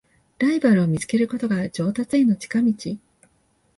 [0.39, 2.73] ライバルを見つけることが上達への近道